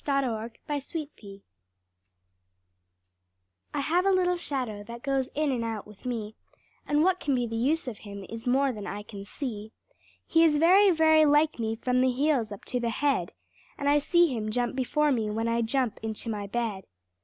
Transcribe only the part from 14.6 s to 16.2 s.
before me, when I jump